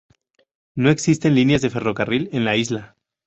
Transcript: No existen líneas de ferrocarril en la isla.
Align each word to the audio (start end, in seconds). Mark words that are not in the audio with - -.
No 0.73 0.89
existen 0.89 1.35
líneas 1.35 1.61
de 1.61 1.69
ferrocarril 1.69 2.27
en 2.33 2.43
la 2.43 2.55
isla. 2.55 2.95